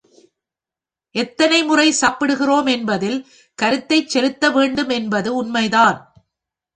எத்தனைமுறை 1.15 1.89
சாப்பிடுகிறோம் 1.91 2.65
என்பதில் 2.65 3.19
கருத்தைச் 3.59 4.09
செலுத்த 4.09 4.51
வேண்டும் 4.51 4.89
என்பது 4.89 5.35
உண்மைதான். 5.35 5.99